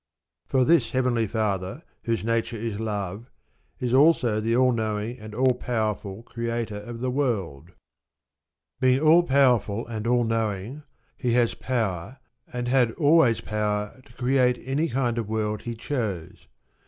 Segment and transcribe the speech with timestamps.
[0.47, 3.29] For this Heavenly Father, whose nature is Love,
[3.79, 7.69] is also the All knowing and All powerful Creator of the world.
[8.79, 10.81] Being All powerful and All knowing,
[11.17, 12.17] He has power,
[12.51, 16.47] and had always power, to create any kind of world He chose.